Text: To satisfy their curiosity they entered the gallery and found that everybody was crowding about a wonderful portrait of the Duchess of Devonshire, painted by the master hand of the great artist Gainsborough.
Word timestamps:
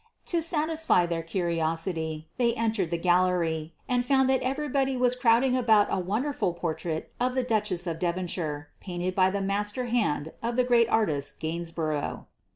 To 0.33 0.41
satisfy 0.41 1.05
their 1.05 1.21
curiosity 1.21 2.27
they 2.37 2.55
entered 2.55 2.89
the 2.89 2.97
gallery 2.97 3.75
and 3.87 4.03
found 4.03 4.27
that 4.31 4.41
everybody 4.41 4.97
was 4.97 5.15
crowding 5.15 5.55
about 5.55 5.89
a 5.93 5.99
wonderful 5.99 6.53
portrait 6.53 7.13
of 7.19 7.35
the 7.35 7.43
Duchess 7.43 7.85
of 7.85 7.99
Devonshire, 7.99 8.69
painted 8.79 9.13
by 9.13 9.29
the 9.29 9.41
master 9.41 9.85
hand 9.85 10.31
of 10.41 10.55
the 10.55 10.63
great 10.63 10.89
artist 10.89 11.39
Gainsborough. 11.39 12.25